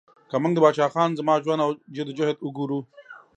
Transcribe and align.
که 0.29 0.35
موږ 0.43 0.53
د 0.55 0.59
پاچا 0.63 0.87
خان 0.93 1.09
زما 1.19 1.33
ژوند 1.43 1.61
او 1.65 1.71
جد 1.95 2.07
او 2.09 2.15
جهد 2.17 2.37
وګورو 2.45 2.79